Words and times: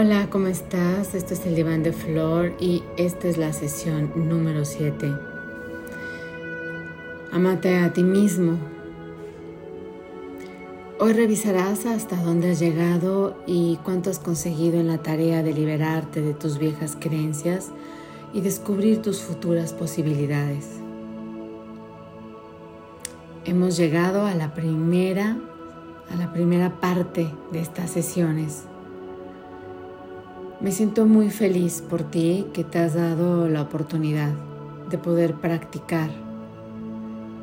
Hola, 0.00 0.30
¿cómo 0.30 0.46
estás? 0.46 1.16
Esto 1.16 1.34
es 1.34 1.44
el 1.44 1.56
diván 1.56 1.82
de 1.82 1.92
Flor 1.92 2.54
y 2.60 2.84
esta 2.96 3.26
es 3.26 3.36
la 3.36 3.52
sesión 3.52 4.12
número 4.28 4.64
7. 4.64 5.12
Amate 7.32 7.78
a 7.78 7.92
ti 7.92 8.04
mismo. 8.04 8.58
Hoy 11.00 11.14
revisarás 11.14 11.84
hasta 11.84 12.14
dónde 12.22 12.52
has 12.52 12.60
llegado 12.60 13.42
y 13.44 13.80
cuánto 13.82 14.08
has 14.08 14.20
conseguido 14.20 14.78
en 14.78 14.86
la 14.86 14.98
tarea 14.98 15.42
de 15.42 15.52
liberarte 15.52 16.22
de 16.22 16.32
tus 16.32 16.58
viejas 16.60 16.96
creencias 16.96 17.72
y 18.32 18.40
descubrir 18.40 19.02
tus 19.02 19.20
futuras 19.20 19.72
posibilidades. 19.72 20.78
Hemos 23.44 23.76
llegado 23.76 24.26
a 24.26 24.34
la 24.36 24.54
primera 24.54 25.38
a 26.08 26.14
la 26.14 26.32
primera 26.32 26.78
parte 26.78 27.28
de 27.50 27.60
estas 27.60 27.90
sesiones. 27.90 28.68
Me 30.60 30.72
siento 30.72 31.06
muy 31.06 31.30
feliz 31.30 31.84
por 31.88 32.02
ti 32.02 32.46
que 32.52 32.64
te 32.64 32.80
has 32.80 32.94
dado 32.94 33.48
la 33.48 33.62
oportunidad 33.62 34.32
de 34.90 34.98
poder 34.98 35.34
practicar 35.34 36.10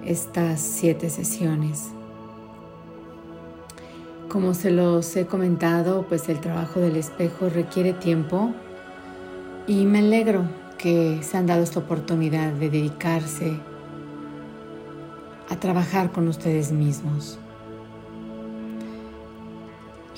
estas 0.04 0.60
siete 0.60 1.10
sesiones. 1.10 1.91
Como 4.28 4.54
se 4.54 4.70
los 4.70 5.16
he 5.16 5.28
comentado, 5.28 6.05
pues 6.10 6.28
el 6.28 6.41
trabajo 6.41 6.82
del 6.82 6.98
espejo 6.98 7.48
requiere 7.48 7.94
tiempo 7.94 8.54
y 9.66 9.86
me 9.86 9.99
alegro 9.99 10.43
que 10.77 11.24
se 11.24 11.38
han 11.38 11.48
dado 11.48 11.63
esta 11.63 11.80
oportunidad 11.80 12.52
de 12.52 12.70
dedicarse 12.70 13.58
a 15.49 15.55
trabajar 15.55 16.12
con 16.12 16.27
ustedes 16.27 16.74
mismos. 16.74 17.40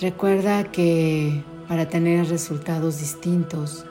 Recuerda 0.02 0.64
que 0.64 1.44
para 1.68 1.90
tener 1.90 2.28
resultados 2.30 3.00
distintos, 3.00 3.86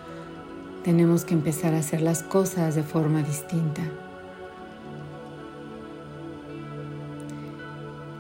tenemos 0.82 1.24
que 1.24 1.34
empezar 1.34 1.74
a 1.74 1.78
hacer 1.78 2.00
las 2.00 2.22
cosas 2.22 2.74
de 2.74 2.82
forma 2.82 3.22
distinta. 3.22 3.82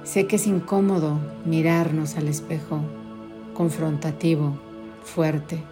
Sé 0.04 0.26
que 0.26 0.36
es 0.36 0.46
incómodo 0.46 1.18
mirarnos 1.44 2.16
al 2.16 2.28
espejo, 2.28 2.80
confrontativo, 3.54 4.58
fuerte, 5.04 5.62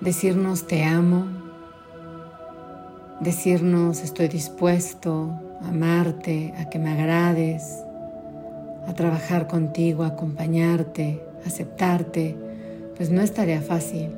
decirnos 0.00 0.66
te 0.66 0.84
amo, 0.84 1.26
decirnos 3.20 4.02
estoy 4.02 4.28
dispuesto 4.28 5.30
a 5.62 5.68
amarte, 5.68 6.54
a 6.58 6.68
que 6.68 6.78
me 6.78 6.92
agrades, 6.92 7.82
a 8.86 8.94
trabajar 8.94 9.46
contigo, 9.46 10.04
a 10.04 10.08
acompañarte, 10.08 11.24
aceptarte, 11.44 12.45
pues 12.96 13.10
no 13.10 13.20
es 13.20 13.32
tarea 13.32 13.60
fácil. 13.60 14.10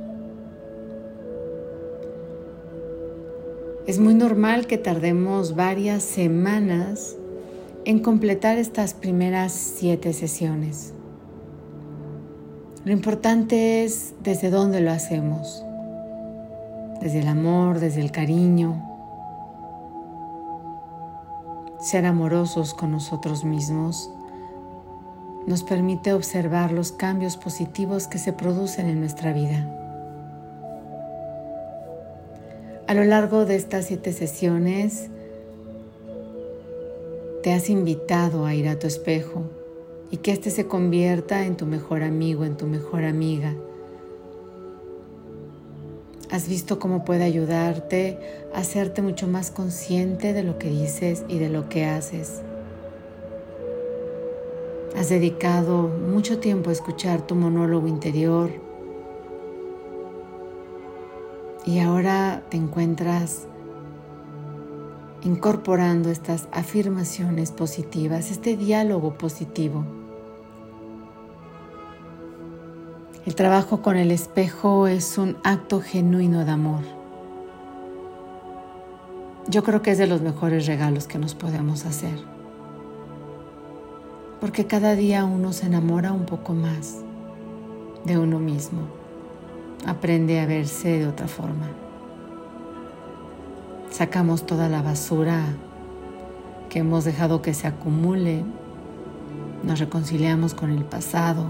Es 3.86 3.98
muy 3.98 4.14
normal 4.14 4.66
que 4.66 4.78
tardemos 4.78 5.54
varias 5.56 6.02
semanas 6.02 7.16
en 7.84 8.00
completar 8.00 8.58
estas 8.58 8.92
primeras 8.94 9.52
siete 9.52 10.12
sesiones. 10.12 10.92
Lo 12.84 12.92
importante 12.92 13.84
es 13.84 14.14
desde 14.22 14.50
dónde 14.50 14.80
lo 14.80 14.90
hacemos, 14.90 15.64
desde 17.00 17.20
el 17.20 17.28
amor, 17.28 17.80
desde 17.80 18.00
el 18.00 18.12
cariño, 18.12 18.84
ser 21.80 22.06
amorosos 22.06 22.74
con 22.74 22.90
nosotros 22.90 23.44
mismos 23.44 24.10
nos 25.48 25.62
permite 25.62 26.12
observar 26.12 26.72
los 26.72 26.92
cambios 26.92 27.38
positivos 27.38 28.06
que 28.06 28.18
se 28.18 28.34
producen 28.34 28.86
en 28.86 29.00
nuestra 29.00 29.32
vida. 29.32 29.66
A 32.86 32.92
lo 32.92 33.02
largo 33.04 33.46
de 33.46 33.56
estas 33.56 33.86
siete 33.86 34.12
sesiones, 34.12 35.08
te 37.42 37.54
has 37.54 37.70
invitado 37.70 38.44
a 38.44 38.54
ir 38.54 38.68
a 38.68 38.78
tu 38.78 38.86
espejo 38.86 39.44
y 40.10 40.18
que 40.18 40.32
éste 40.32 40.50
se 40.50 40.66
convierta 40.66 41.46
en 41.46 41.56
tu 41.56 41.64
mejor 41.64 42.02
amigo, 42.02 42.44
en 42.44 42.58
tu 42.58 42.66
mejor 42.66 43.04
amiga. 43.04 43.54
Has 46.30 46.46
visto 46.46 46.78
cómo 46.78 47.06
puede 47.06 47.24
ayudarte 47.24 48.18
a 48.54 48.58
hacerte 48.58 49.00
mucho 49.00 49.26
más 49.26 49.50
consciente 49.50 50.34
de 50.34 50.42
lo 50.42 50.58
que 50.58 50.68
dices 50.68 51.24
y 51.26 51.38
de 51.38 51.48
lo 51.48 51.70
que 51.70 51.86
haces. 51.86 52.42
Has 54.98 55.10
dedicado 55.10 55.86
mucho 55.86 56.40
tiempo 56.40 56.70
a 56.70 56.72
escuchar 56.72 57.24
tu 57.24 57.36
monólogo 57.36 57.86
interior 57.86 58.50
y 61.64 61.78
ahora 61.78 62.42
te 62.50 62.56
encuentras 62.56 63.46
incorporando 65.22 66.10
estas 66.10 66.48
afirmaciones 66.50 67.52
positivas, 67.52 68.32
este 68.32 68.56
diálogo 68.56 69.16
positivo. 69.16 69.84
El 73.24 73.36
trabajo 73.36 73.82
con 73.82 73.96
el 73.96 74.10
espejo 74.10 74.88
es 74.88 75.16
un 75.16 75.36
acto 75.44 75.80
genuino 75.80 76.44
de 76.44 76.50
amor. 76.50 76.82
Yo 79.46 79.62
creo 79.62 79.80
que 79.80 79.92
es 79.92 79.98
de 79.98 80.08
los 80.08 80.22
mejores 80.22 80.66
regalos 80.66 81.06
que 81.06 81.18
nos 81.18 81.36
podemos 81.36 81.86
hacer 81.86 82.37
porque 84.40 84.66
cada 84.66 84.94
día 84.94 85.24
uno 85.24 85.52
se 85.52 85.66
enamora 85.66 86.12
un 86.12 86.24
poco 86.24 86.54
más 86.54 86.98
de 88.04 88.18
uno 88.18 88.38
mismo, 88.38 88.82
aprende 89.86 90.40
a 90.40 90.46
verse 90.46 90.98
de 90.98 91.06
otra 91.06 91.28
forma. 91.28 91.68
Sacamos 93.90 94.46
toda 94.46 94.68
la 94.68 94.82
basura 94.82 95.42
que 96.68 96.80
hemos 96.80 97.04
dejado 97.04 97.42
que 97.42 97.54
se 97.54 97.66
acumule, 97.66 98.44
nos 99.64 99.80
reconciliamos 99.80 100.54
con 100.54 100.70
el 100.70 100.84
pasado, 100.84 101.46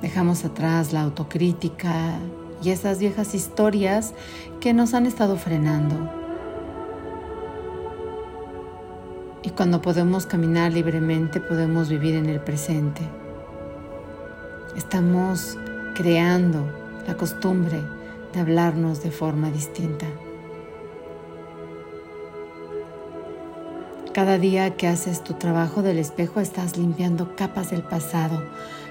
dejamos 0.00 0.44
atrás 0.44 0.92
la 0.92 1.02
autocrítica 1.02 2.18
y 2.62 2.70
esas 2.70 2.98
viejas 2.98 3.34
historias 3.34 4.14
que 4.60 4.72
nos 4.72 4.94
han 4.94 5.06
estado 5.06 5.36
frenando 5.36 6.23
cuando 9.56 9.80
podemos 9.80 10.26
caminar 10.26 10.72
libremente 10.72 11.40
podemos 11.40 11.88
vivir 11.88 12.16
en 12.16 12.26
el 12.26 12.40
presente. 12.40 13.02
Estamos 14.76 15.56
creando 15.94 16.64
la 17.06 17.16
costumbre 17.16 17.80
de 18.32 18.40
hablarnos 18.40 19.02
de 19.02 19.12
forma 19.12 19.50
distinta. 19.50 20.06
Cada 24.12 24.38
día 24.38 24.76
que 24.76 24.88
haces 24.88 25.22
tu 25.22 25.34
trabajo 25.34 25.82
del 25.82 25.98
espejo 25.98 26.40
estás 26.40 26.76
limpiando 26.76 27.36
capas 27.36 27.70
del 27.70 27.82
pasado. 27.82 28.42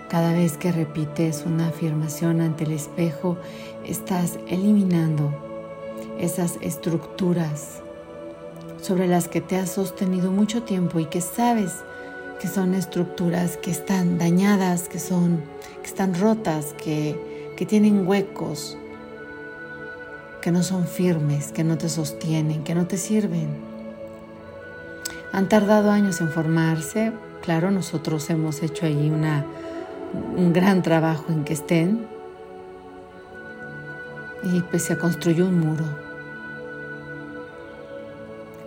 Cada 0.09 0.31
vez 0.31 0.57
que 0.57 0.72
repites 0.72 1.44
una 1.45 1.68
afirmación 1.68 2.40
ante 2.40 2.66
el 2.66 2.72
espejo 2.72 3.38
estás 3.85 4.40
eliminando 4.47 5.34
esas 6.19 6.57
estructuras 6.62 7.82
sobre 8.83 9.07
las 9.07 9.29
que 9.29 9.39
te 9.39 9.57
has 9.57 9.71
sostenido 9.71 10.29
mucho 10.29 10.63
tiempo 10.63 10.99
y 10.99 11.05
que 11.05 11.21
sabes 11.21 11.71
que 12.41 12.49
son 12.49 12.73
estructuras 12.73 13.56
que 13.56 13.71
están 13.71 14.18
dañadas, 14.18 14.89
que 14.89 15.00
son 15.00 15.41
que 15.81 15.88
están 15.88 16.19
rotas, 16.19 16.74
que, 16.74 17.53
que 17.56 17.65
tienen 17.65 18.06
huecos, 18.06 18.77
que 20.41 20.51
no 20.51 20.63
son 20.63 20.85
firmes, 20.85 21.53
que 21.53 21.63
no 21.63 21.77
te 21.77 21.88
sostienen, 21.88 22.65
que 22.65 22.75
no 22.75 22.85
te 22.85 22.97
sirven. 22.97 23.47
Han 25.31 25.47
tardado 25.47 25.89
años 25.89 26.19
en 26.19 26.30
formarse, 26.30 27.13
claro, 27.41 27.71
nosotros 27.71 28.30
hemos 28.30 28.62
hecho 28.62 28.85
allí 28.85 29.09
una, 29.09 29.45
un 30.35 30.51
gran 30.51 30.83
trabajo 30.83 31.25
en 31.30 31.45
que 31.45 31.53
estén. 31.53 32.06
Y 34.44 34.59
pues 34.62 34.83
se 34.83 34.97
construyó 34.97 35.45
un 35.45 35.59
muro 35.62 36.02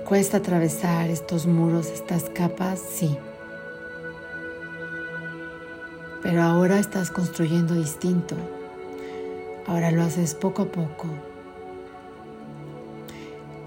cuesta 0.07 0.37
atravesar 0.37 1.11
estos 1.11 1.47
muros, 1.47 1.89
estas 1.89 2.31
capas? 2.31 2.79
Sí. 2.79 3.17
Pero 6.23 6.43
ahora 6.43 6.79
estás 6.79 7.11
construyendo 7.11 7.75
distinto. 7.75 8.37
Ahora 9.67 9.91
lo 9.91 10.03
haces 10.03 10.35
poco 10.35 10.63
a 10.63 10.67
poco. 10.67 11.09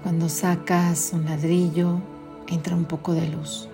Cuando 0.02 0.30
sacas 0.30 1.10
un 1.12 1.26
ladrillo, 1.26 1.98
entra 2.48 2.74
un 2.74 2.86
poco 2.86 3.12
de 3.12 3.28
luz. 3.28 3.68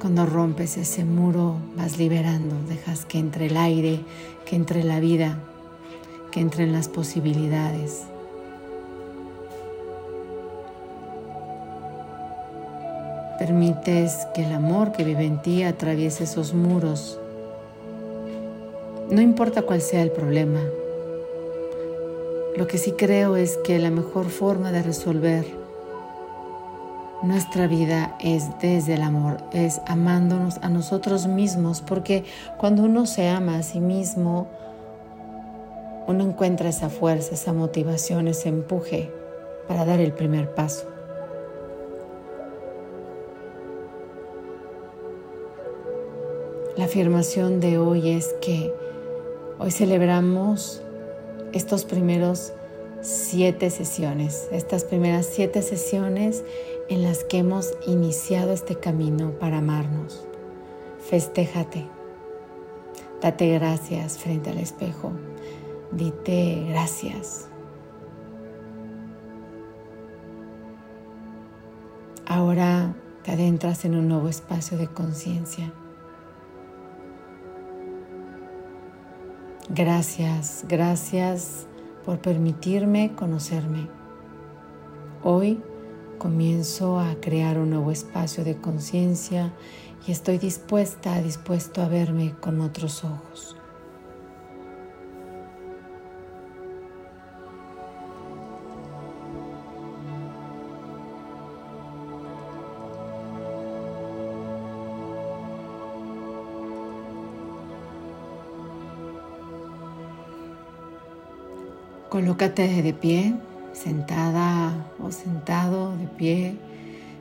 Cuando 0.00 0.24
rompes 0.24 0.78
ese 0.78 1.04
muro, 1.04 1.58
vas 1.76 1.98
liberando, 1.98 2.56
dejas 2.66 3.04
que 3.04 3.18
entre 3.18 3.46
el 3.46 3.58
aire, 3.58 4.00
que 4.46 4.56
entre 4.56 4.82
la 4.84 5.00
vida, 5.00 5.38
que 6.30 6.40
entren 6.40 6.72
las 6.72 6.88
posibilidades. 6.88 8.04
Permites 13.46 14.26
que 14.34 14.44
el 14.44 14.52
amor 14.52 14.90
que 14.90 15.04
vive 15.04 15.24
en 15.24 15.40
ti 15.40 15.62
atraviese 15.62 16.24
esos 16.24 16.52
muros 16.52 17.16
No 19.08 19.20
importa 19.20 19.62
cuál 19.62 19.80
sea 19.80 20.02
el 20.02 20.10
problema. 20.10 20.58
Lo 22.56 22.66
que 22.66 22.76
sí 22.76 22.90
creo 22.98 23.36
es 23.36 23.56
que 23.58 23.78
la 23.78 23.92
mejor 23.92 24.30
forma 24.30 24.72
de 24.72 24.82
resolver 24.82 25.46
nuestra 27.22 27.68
vida 27.68 28.16
es 28.18 28.46
desde 28.60 28.94
el 28.94 29.02
amor, 29.02 29.36
es 29.52 29.80
amándonos 29.86 30.58
a 30.62 30.68
nosotros 30.68 31.28
mismos, 31.28 31.82
porque 31.82 32.24
cuando 32.58 32.82
uno 32.82 33.06
se 33.06 33.28
ama 33.28 33.58
a 33.58 33.62
sí 33.62 33.78
mismo, 33.78 34.48
uno 36.08 36.24
encuentra 36.24 36.68
esa 36.68 36.88
fuerza, 36.88 37.34
esa 37.34 37.52
motivación, 37.52 38.26
ese 38.26 38.48
empuje 38.48 39.08
para 39.68 39.84
dar 39.84 40.00
el 40.00 40.12
primer 40.12 40.52
paso. 40.52 40.95
La 46.76 46.84
afirmación 46.84 47.58
de 47.58 47.78
hoy 47.78 48.10
es 48.10 48.34
que 48.42 48.70
hoy 49.58 49.70
celebramos 49.70 50.82
estos 51.54 51.86
primeros 51.86 52.52
siete 53.00 53.70
sesiones, 53.70 54.46
estas 54.52 54.84
primeras 54.84 55.24
siete 55.24 55.62
sesiones 55.62 56.44
en 56.90 57.02
las 57.02 57.24
que 57.24 57.38
hemos 57.38 57.72
iniciado 57.86 58.52
este 58.52 58.74
camino 58.76 59.30
para 59.38 59.58
amarnos. 59.58 60.26
Festéjate, 60.98 61.86
date 63.22 63.54
gracias 63.54 64.18
frente 64.18 64.50
al 64.50 64.58
espejo, 64.58 65.12
dite 65.92 66.66
gracias. 66.68 67.48
Ahora 72.26 72.94
te 73.22 73.32
adentras 73.32 73.86
en 73.86 73.94
un 73.94 74.08
nuevo 74.08 74.28
espacio 74.28 74.76
de 74.76 74.88
conciencia. 74.88 75.72
Gracias, 79.68 80.64
gracias 80.68 81.66
por 82.04 82.20
permitirme 82.20 83.16
conocerme. 83.16 83.88
Hoy 85.24 85.60
comienzo 86.18 87.00
a 87.00 87.16
crear 87.20 87.58
un 87.58 87.70
nuevo 87.70 87.90
espacio 87.90 88.44
de 88.44 88.60
conciencia 88.60 89.52
y 90.06 90.12
estoy 90.12 90.38
dispuesta, 90.38 91.20
dispuesto 91.20 91.82
a 91.82 91.88
verme 91.88 92.36
con 92.40 92.60
otros 92.60 93.02
ojos. 93.02 93.55
Colócate 112.16 112.80
de 112.82 112.94
pie, 112.94 113.34
sentada 113.74 114.90
o 114.98 115.12
sentado 115.12 115.94
de 115.98 116.06
pie 116.06 116.56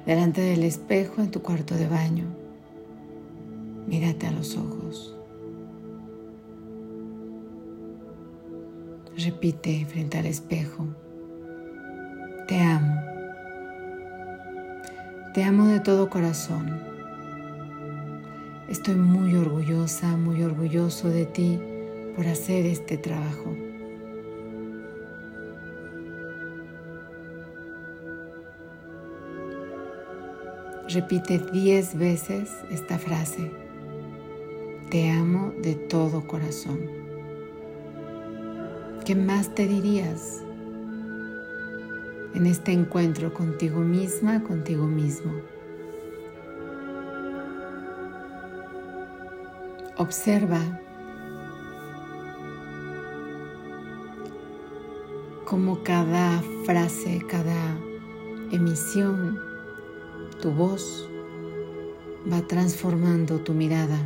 delante 0.05 0.39
del 0.39 0.63
espejo 0.63 1.21
en 1.21 1.31
tu 1.31 1.41
cuarto 1.41 1.75
de 1.75 1.85
baño. 1.85 2.23
Mírate 3.87 4.25
a 4.25 4.31
los 4.31 4.55
ojos. 4.55 5.13
Repite 9.17 9.85
frente 9.85 10.17
al 10.17 10.27
espejo. 10.27 10.87
Te 12.47 12.61
amo. 12.61 13.01
Te 15.33 15.43
amo 15.43 15.67
de 15.67 15.81
todo 15.81 16.09
corazón. 16.09 16.79
Estoy 18.69 18.95
muy 18.95 19.35
orgullosa, 19.35 20.15
muy 20.15 20.41
orgulloso 20.41 21.09
de 21.09 21.25
ti 21.25 21.59
por 22.15 22.25
hacer 22.27 22.65
este 22.65 22.97
trabajo. 22.97 23.64
Repite 30.87 31.39
diez 31.51 31.97
veces 31.97 32.51
esta 32.69 32.99
frase. 32.99 33.51
Te 34.91 35.09
amo 35.09 35.51
de 35.63 35.73
todo 35.73 36.27
corazón. 36.27 36.79
¿Qué 39.03 39.15
más 39.15 39.55
te 39.55 39.67
dirías 39.67 40.43
en 42.35 42.45
este 42.45 42.71
encuentro 42.71 43.33
contigo 43.33 43.79
misma, 43.79 44.43
contigo 44.43 44.85
mismo? 44.85 45.33
Observa 49.97 50.59
cómo 55.45 55.81
cada 55.81 56.43
frase, 56.63 57.23
cada 57.27 57.75
emisión 58.51 59.44
tu 60.41 60.51
voz 60.51 61.09
va 62.31 62.41
transformando 62.41 63.39
tu 63.39 63.53
mirada, 63.53 63.99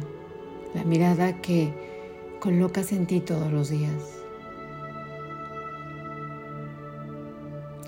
la 0.74 0.84
mirada 0.84 1.42
que 1.42 1.74
colocas 2.40 2.92
en 2.92 3.08
ti 3.08 3.20
todos 3.20 3.52
los 3.52 3.70
días. 3.70 4.20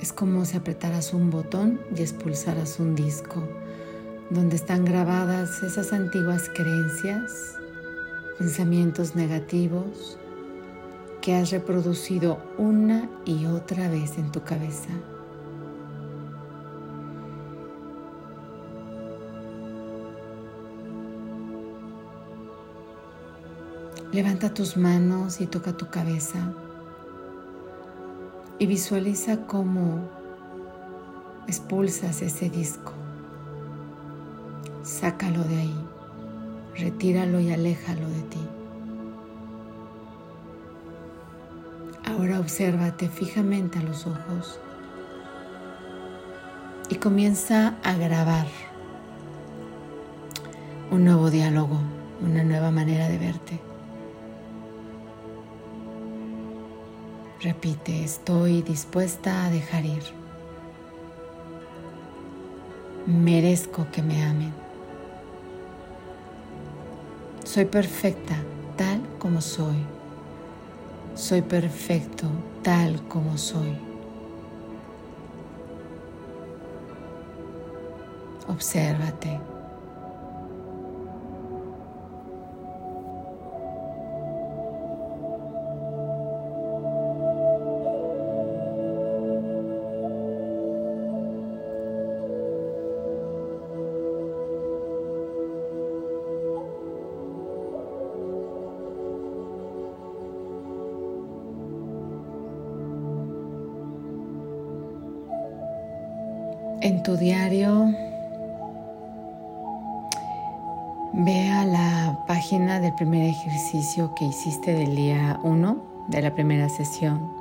Es 0.01 0.11
como 0.11 0.45
si 0.45 0.57
apretaras 0.57 1.13
un 1.13 1.29
botón 1.29 1.79
y 1.95 2.01
expulsaras 2.01 2.79
un 2.79 2.95
disco 2.95 3.47
donde 4.31 4.55
están 4.55 4.85
grabadas 4.85 5.61
esas 5.61 5.93
antiguas 5.93 6.49
creencias, 6.55 7.55
pensamientos 8.39 9.15
negativos 9.15 10.17
que 11.21 11.35
has 11.35 11.51
reproducido 11.51 12.39
una 12.57 13.09
y 13.25 13.45
otra 13.45 13.89
vez 13.89 14.17
en 14.17 14.31
tu 14.31 14.41
cabeza. 14.41 14.89
Levanta 24.11 24.53
tus 24.53 24.75
manos 24.75 25.39
y 25.39 25.47
toca 25.47 25.71
tu 25.71 25.89
cabeza 25.89 26.51
y 28.59 28.65
visualiza 28.65 29.47
cómo 29.47 30.01
expulsas 31.47 32.21
ese 32.21 32.49
disco. 32.49 32.91
Sácalo 34.83 35.45
de 35.45 35.55
ahí, 35.55 35.85
retíralo 36.75 37.39
y 37.39 37.53
aléjalo 37.53 38.09
de 38.09 38.21
ti. 38.23 38.47
Ahora 42.05 42.41
obsérvate 42.41 43.07
fijamente 43.07 43.79
a 43.79 43.83
los 43.83 44.05
ojos 44.05 44.59
y 46.89 46.95
comienza 46.95 47.75
a 47.81 47.93
grabar 47.95 48.47
un 50.91 51.05
nuevo 51.05 51.29
diálogo, 51.29 51.79
una 52.21 52.43
nueva 52.43 52.71
manera 52.71 53.07
de 53.07 53.17
verte. 53.17 53.70
Repite, 57.41 58.03
estoy 58.03 58.61
dispuesta 58.61 59.45
a 59.45 59.49
dejar 59.49 59.83
ir. 59.83 60.03
Merezco 63.07 63.87
que 63.91 64.03
me 64.03 64.23
amen. 64.23 64.53
Soy 67.43 67.65
perfecta 67.65 68.35
tal 68.77 69.01
como 69.17 69.41
soy. 69.41 69.77
Soy 71.15 71.41
perfecto 71.41 72.27
tal 72.61 73.01
como 73.07 73.35
soy. 73.39 73.75
Obsérvate. 78.47 79.50
En 106.83 107.03
tu 107.03 107.15
diario, 107.15 107.93
ve 111.13 111.49
a 111.49 111.63
la 111.63 112.25
página 112.27 112.79
del 112.79 112.95
primer 112.95 113.29
ejercicio 113.29 114.15
que 114.15 114.25
hiciste 114.25 114.73
del 114.73 114.95
día 114.95 115.39
1 115.43 116.07
de 116.07 116.21
la 116.23 116.33
primera 116.33 116.69
sesión. 116.69 117.31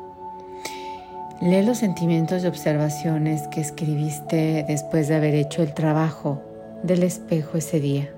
Lee 1.41 1.63
los 1.63 1.79
sentimientos 1.79 2.45
y 2.45 2.49
observaciones 2.49 3.49
que 3.49 3.63
escribiste 3.63 4.67
después 4.69 5.09
de 5.09 5.15
haber 5.15 5.35
hecho 5.35 5.63
el 5.63 5.73
trabajo 5.73 6.43
del 6.83 7.03
espejo 7.03 7.57
ese 7.57 7.81
día. 7.81 8.13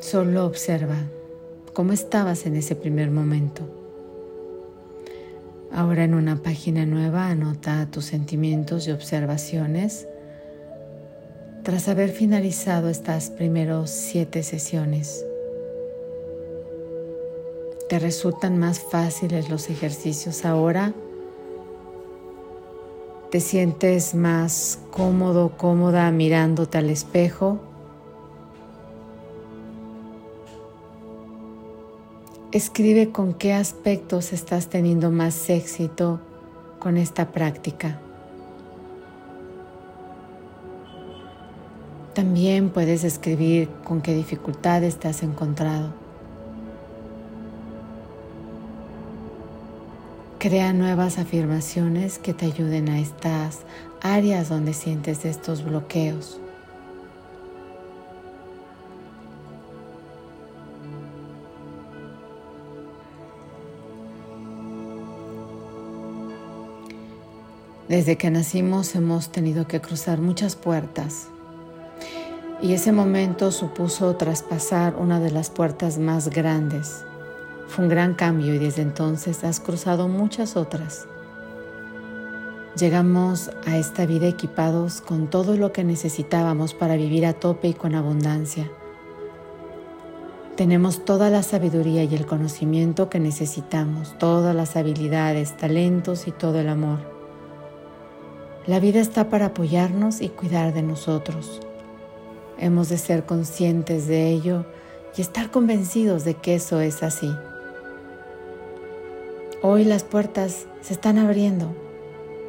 Solo 0.00 0.46
observa 0.46 0.96
cómo 1.74 1.92
estabas 1.92 2.44
en 2.46 2.56
ese 2.56 2.74
primer 2.74 3.12
momento. 3.12 3.79
Ahora 5.72 6.04
en 6.04 6.14
una 6.14 6.42
página 6.42 6.84
nueva 6.84 7.28
anota 7.28 7.86
tus 7.90 8.06
sentimientos 8.06 8.88
y 8.88 8.90
observaciones 8.90 10.08
tras 11.62 11.88
haber 11.88 12.10
finalizado 12.10 12.88
estas 12.88 13.30
primeros 13.30 13.90
siete 13.90 14.42
sesiones. 14.42 15.24
¿Te 17.88 17.98
resultan 17.98 18.58
más 18.58 18.80
fáciles 18.80 19.48
los 19.50 19.68
ejercicios 19.70 20.44
ahora? 20.44 20.92
¿Te 23.30 23.38
sientes 23.38 24.14
más 24.14 24.80
cómodo, 24.90 25.56
cómoda 25.56 26.10
mirándote 26.10 26.78
al 26.78 26.90
espejo? 26.90 27.69
Escribe 32.52 33.12
con 33.12 33.32
qué 33.32 33.52
aspectos 33.52 34.32
estás 34.32 34.66
teniendo 34.66 35.12
más 35.12 35.48
éxito 35.48 36.18
con 36.80 36.96
esta 36.96 37.30
práctica. 37.30 38.00
También 42.12 42.70
puedes 42.70 43.04
escribir 43.04 43.68
con 43.84 44.02
qué 44.02 44.16
dificultades 44.16 44.98
te 44.98 45.06
has 45.06 45.22
encontrado. 45.22 45.92
Crea 50.40 50.72
nuevas 50.72 51.18
afirmaciones 51.18 52.18
que 52.18 52.34
te 52.34 52.46
ayuden 52.46 52.88
a 52.88 52.98
estas 52.98 53.60
áreas 54.00 54.48
donde 54.48 54.72
sientes 54.72 55.24
estos 55.24 55.62
bloqueos. 55.62 56.40
Desde 67.90 68.16
que 68.16 68.30
nacimos 68.30 68.94
hemos 68.94 69.32
tenido 69.32 69.66
que 69.66 69.80
cruzar 69.80 70.20
muchas 70.20 70.54
puertas 70.54 71.26
y 72.62 72.72
ese 72.72 72.92
momento 72.92 73.50
supuso 73.50 74.14
traspasar 74.14 74.94
una 74.94 75.18
de 75.18 75.32
las 75.32 75.50
puertas 75.50 75.98
más 75.98 76.30
grandes 76.30 77.04
fue 77.66 77.86
un 77.86 77.90
gran 77.90 78.14
cambio 78.14 78.54
y 78.54 78.58
desde 78.58 78.82
entonces 78.82 79.42
has 79.42 79.58
cruzado 79.58 80.06
muchas 80.06 80.56
otras. 80.56 81.08
Llegamos 82.78 83.50
a 83.66 83.76
esta 83.76 84.06
vida 84.06 84.28
equipados 84.28 85.00
con 85.00 85.28
todo 85.28 85.56
lo 85.56 85.72
que 85.72 85.82
necesitábamos 85.82 86.74
para 86.74 86.94
vivir 86.94 87.26
a 87.26 87.32
tope 87.32 87.66
y 87.66 87.74
con 87.74 87.96
abundancia. 87.96 88.70
Tenemos 90.54 91.04
toda 91.04 91.28
la 91.28 91.42
sabiduría 91.42 92.04
y 92.04 92.14
el 92.14 92.26
conocimiento 92.26 93.10
que 93.10 93.18
necesitamos, 93.18 94.16
todas 94.16 94.54
las 94.54 94.76
habilidades, 94.76 95.56
talentos 95.56 96.28
y 96.28 96.30
todo 96.30 96.60
el 96.60 96.68
amor. 96.68 97.19
La 98.70 98.78
vida 98.78 99.00
está 99.00 99.28
para 99.28 99.46
apoyarnos 99.46 100.20
y 100.20 100.28
cuidar 100.28 100.72
de 100.72 100.82
nosotros. 100.82 101.60
Hemos 102.56 102.88
de 102.88 102.98
ser 102.98 103.24
conscientes 103.24 104.06
de 104.06 104.30
ello 104.30 104.64
y 105.16 105.22
estar 105.22 105.50
convencidos 105.50 106.24
de 106.24 106.34
que 106.34 106.54
eso 106.54 106.80
es 106.80 107.02
así. 107.02 107.34
Hoy 109.60 109.84
las 109.84 110.04
puertas 110.04 110.66
se 110.82 110.92
están 110.92 111.18
abriendo. 111.18 111.74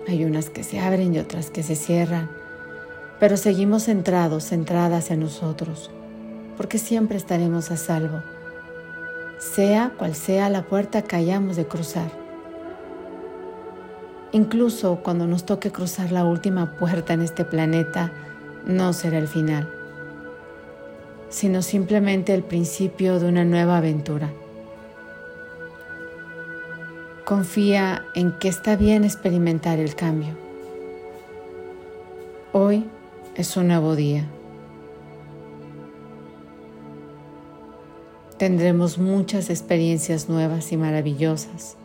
Hay 0.07 0.23
unas 0.23 0.51
que 0.51 0.63
se 0.63 0.79
abren 0.79 1.15
y 1.15 1.17
otras 1.17 1.49
que 1.49 1.63
se 1.63 1.75
cierran, 1.75 2.29
pero 3.19 3.35
seguimos 3.35 3.85
centrados, 3.85 4.43
centradas 4.43 5.09
en 5.09 5.21
nosotros, 5.21 5.89
porque 6.55 6.77
siempre 6.77 7.17
estaremos 7.17 7.71
a 7.71 7.77
salvo, 7.77 8.21
sea 9.39 9.93
cual 9.97 10.13
sea 10.13 10.51
la 10.51 10.67
puerta 10.67 11.01
que 11.01 11.15
hayamos 11.15 11.55
de 11.55 11.65
cruzar. 11.65 12.20
Incluso 14.31 14.97
cuando 15.03 15.27
nos 15.27 15.45
toque 15.45 15.71
cruzar 15.71 16.11
la 16.11 16.23
última 16.23 16.77
puerta 16.77 17.13
en 17.13 17.21
este 17.21 17.45
planeta, 17.45 18.11
no 18.65 18.93
será 18.93 19.17
el 19.17 19.27
final, 19.27 19.69
sino 21.29 21.61
simplemente 21.61 22.33
el 22.33 22.43
principio 22.43 23.19
de 23.19 23.27
una 23.27 23.43
nueva 23.43 23.77
aventura 23.77 24.29
Confía 27.31 28.03
en 28.13 28.33
que 28.39 28.50
está 28.50 28.75
bien 28.75 29.05
experimentar 29.05 29.79
el 29.79 29.95
cambio. 29.95 30.35
Hoy 32.51 32.83
es 33.35 33.55
un 33.55 33.69
nuevo 33.69 33.95
día. 33.95 34.25
Tendremos 38.38 38.97
muchas 38.97 39.50
experiencias 39.50 40.27
nuevas 40.27 40.73
y 40.73 40.77
maravillosas. 40.77 41.77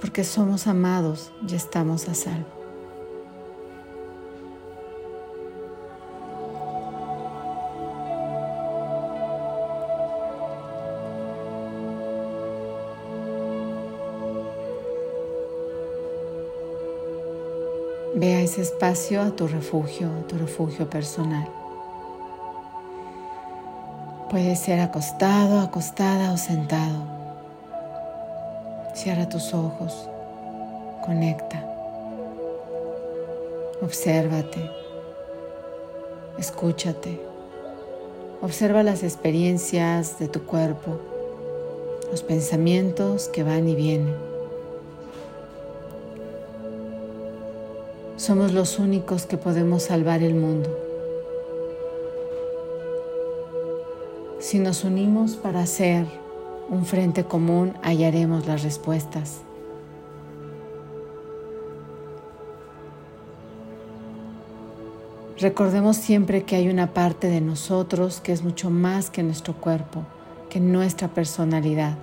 Porque 0.00 0.24
somos 0.24 0.66
amados 0.66 1.30
y 1.46 1.54
estamos 1.54 2.08
a 2.08 2.14
salvo. 2.14 2.60
Ve 18.14 18.34
a 18.34 18.40
ese 18.42 18.62
espacio, 18.62 19.22
a 19.22 19.30
tu 19.36 19.46
refugio, 19.46 20.08
a 20.08 20.26
tu 20.26 20.36
refugio 20.36 20.88
personal. 20.88 21.48
Puede 24.30 24.56
ser 24.56 24.80
acostado, 24.80 25.60
acostada 25.60 26.32
o 26.32 26.36
sentado. 26.36 27.19
Cierra 29.02 29.30
tus 29.30 29.54
ojos, 29.54 30.06
conecta, 31.02 31.64
obsérvate, 33.80 34.70
escúchate, 36.36 37.18
observa 38.42 38.82
las 38.82 39.02
experiencias 39.02 40.18
de 40.18 40.28
tu 40.28 40.42
cuerpo, 40.42 41.00
los 42.10 42.22
pensamientos 42.22 43.28
que 43.28 43.42
van 43.42 43.70
y 43.70 43.74
vienen. 43.74 44.14
Somos 48.18 48.52
los 48.52 48.78
únicos 48.78 49.24
que 49.24 49.38
podemos 49.38 49.84
salvar 49.84 50.22
el 50.22 50.34
mundo. 50.34 50.68
Si 54.40 54.58
nos 54.58 54.84
unimos 54.84 55.36
para 55.36 55.62
hacer 55.62 56.04
un 56.70 56.86
frente 56.86 57.24
común, 57.24 57.74
hallaremos 57.82 58.46
las 58.46 58.62
respuestas. 58.62 59.40
Recordemos 65.38 65.96
siempre 65.96 66.44
que 66.44 66.54
hay 66.54 66.68
una 66.68 66.94
parte 66.94 67.26
de 67.26 67.40
nosotros 67.40 68.20
que 68.20 68.32
es 68.32 68.44
mucho 68.44 68.70
más 68.70 69.10
que 69.10 69.22
nuestro 69.22 69.54
cuerpo, 69.54 70.04
que 70.48 70.60
nuestra 70.60 71.08
personalidad, 71.08 71.96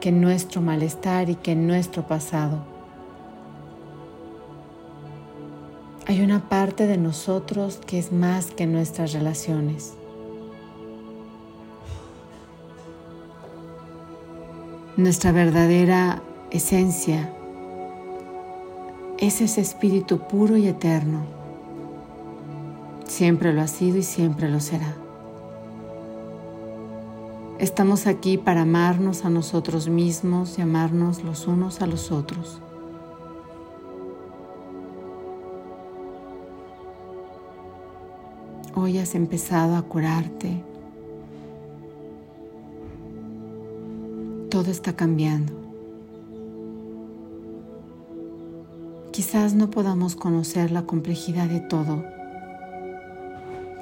que 0.00 0.12
nuestro 0.12 0.60
malestar 0.60 1.30
y 1.30 1.36
que 1.36 1.54
nuestro 1.54 2.06
pasado. 2.06 2.58
Hay 6.06 6.20
una 6.20 6.48
parte 6.48 6.86
de 6.86 6.98
nosotros 6.98 7.80
que 7.86 7.98
es 7.98 8.12
más 8.12 8.46
que 8.46 8.66
nuestras 8.66 9.12
relaciones. 9.12 9.97
Nuestra 14.98 15.30
verdadera 15.30 16.24
esencia 16.50 17.32
es 19.16 19.40
ese 19.40 19.60
espíritu 19.60 20.18
puro 20.26 20.56
y 20.56 20.66
eterno. 20.66 21.20
Siempre 23.04 23.52
lo 23.52 23.60
ha 23.60 23.68
sido 23.68 23.98
y 23.98 24.02
siempre 24.02 24.48
lo 24.48 24.58
será. 24.58 24.96
Estamos 27.60 28.08
aquí 28.08 28.38
para 28.38 28.62
amarnos 28.62 29.24
a 29.24 29.30
nosotros 29.30 29.88
mismos 29.88 30.58
y 30.58 30.62
amarnos 30.62 31.22
los 31.22 31.46
unos 31.46 31.80
a 31.80 31.86
los 31.86 32.10
otros. 32.10 32.60
Hoy 38.74 38.98
has 38.98 39.14
empezado 39.14 39.76
a 39.76 39.82
curarte. 39.82 40.67
Todo 44.50 44.70
está 44.70 44.94
cambiando. 44.94 45.52
Quizás 49.12 49.52
no 49.52 49.68
podamos 49.68 50.16
conocer 50.16 50.70
la 50.70 50.82
complejidad 50.82 51.48
de 51.48 51.60
todo, 51.60 52.02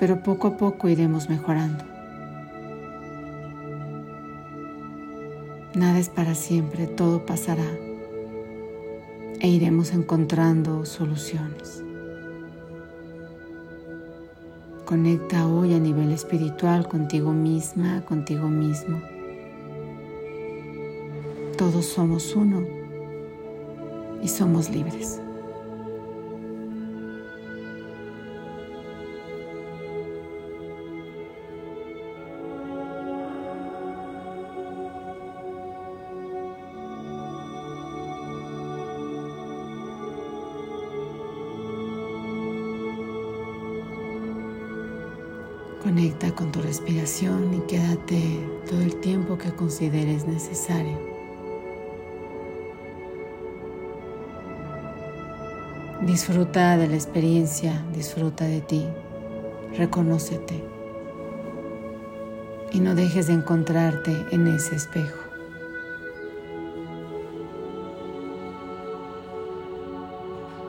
pero 0.00 0.24
poco 0.24 0.48
a 0.48 0.56
poco 0.56 0.88
iremos 0.88 1.28
mejorando. 1.28 1.84
Nada 5.74 6.00
es 6.00 6.08
para 6.08 6.34
siempre, 6.34 6.88
todo 6.88 7.24
pasará 7.24 7.70
e 9.40 9.48
iremos 9.48 9.92
encontrando 9.92 10.84
soluciones. 10.84 11.84
Conecta 14.84 15.46
hoy 15.46 15.74
a 15.74 15.78
nivel 15.78 16.10
espiritual 16.10 16.88
contigo 16.88 17.32
misma, 17.32 18.04
contigo 18.04 18.48
mismo. 18.48 19.00
Todos 21.56 21.86
somos 21.86 22.36
uno 22.36 22.66
y 24.22 24.28
somos 24.28 24.68
libres. 24.68 25.22
Conecta 45.82 46.34
con 46.34 46.52
tu 46.52 46.60
respiración 46.60 47.54
y 47.54 47.60
quédate 47.60 48.46
todo 48.68 48.82
el 48.82 48.94
tiempo 48.96 49.38
que 49.38 49.50
consideres 49.52 50.26
necesario. 50.26 51.15
Disfruta 56.16 56.78
de 56.78 56.88
la 56.88 56.94
experiencia, 56.94 57.84
disfruta 57.94 58.46
de 58.46 58.62
ti, 58.62 58.86
reconócete 59.76 60.64
y 62.72 62.80
no 62.80 62.94
dejes 62.94 63.26
de 63.26 63.34
encontrarte 63.34 64.16
en 64.32 64.46
ese 64.46 64.76
espejo. 64.76 65.25